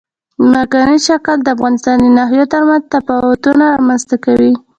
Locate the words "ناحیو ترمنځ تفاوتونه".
2.17-3.63